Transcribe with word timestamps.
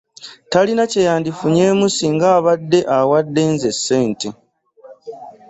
Talina 0.51 0.83
kye 0.91 1.01
yandifunyemu 1.07 1.83
singa 1.95 2.27
abadde 2.37 2.79
awadde 2.97 3.43
nze 3.53 3.71
ssente. 3.77 4.27